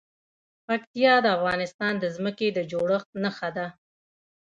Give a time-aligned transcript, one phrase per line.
[0.67, 3.67] پکتیا د افغانستان د ځمکې د جوړښت نښه ده.